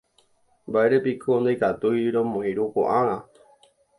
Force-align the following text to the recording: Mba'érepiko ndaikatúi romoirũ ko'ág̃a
Mba'érepiko 0.69 1.31
ndaikatúi 1.41 2.09
romoirũ 2.15 2.65
ko'ág̃a 2.73 3.17